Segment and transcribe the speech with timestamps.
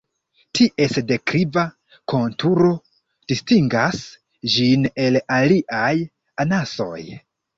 [0.59, 1.65] Ties dekliva
[2.13, 2.71] konturo
[3.33, 4.01] distingas
[4.55, 5.93] ĝin el aliaj
[6.45, 6.99] anasoj.